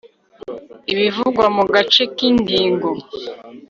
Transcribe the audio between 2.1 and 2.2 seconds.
k